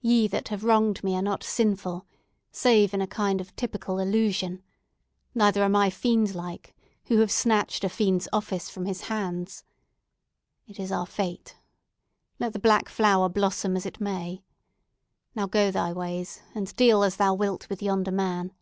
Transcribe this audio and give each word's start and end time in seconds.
Ye 0.00 0.28
that 0.28 0.50
have 0.50 0.62
wronged 0.62 1.02
me 1.02 1.16
are 1.16 1.20
not 1.22 1.42
sinful, 1.42 2.06
save 2.52 2.94
in 2.94 3.00
a 3.02 3.08
kind 3.08 3.40
of 3.40 3.56
typical 3.56 3.98
illusion; 3.98 4.62
neither 5.34 5.64
am 5.64 5.74
I 5.74 5.90
fiend 5.90 6.32
like, 6.32 6.76
who 7.06 7.18
have 7.18 7.32
snatched 7.32 7.82
a 7.82 7.88
fiend's 7.88 8.28
office 8.32 8.70
from 8.70 8.84
his 8.86 9.00
hands. 9.10 9.64
It 10.68 10.78
is 10.78 10.92
our 10.92 11.06
fate. 11.06 11.56
Let 12.38 12.52
the 12.52 12.60
black 12.60 12.88
flower 12.88 13.28
blossom 13.28 13.76
as 13.76 13.84
it 13.84 14.00
may! 14.00 14.44
Now, 15.34 15.48
go 15.48 15.72
thy 15.72 15.92
ways, 15.92 16.40
and 16.54 16.72
deal 16.76 17.02
as 17.02 17.16
thou 17.16 17.34
wilt 17.34 17.68
with 17.68 17.82
yonder 17.82 18.12
man." 18.12 18.52